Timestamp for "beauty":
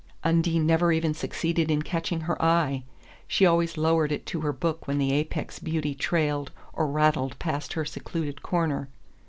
5.59-5.93